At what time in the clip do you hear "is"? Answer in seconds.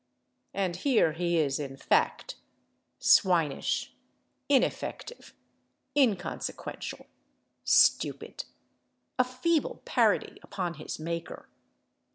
1.37-1.59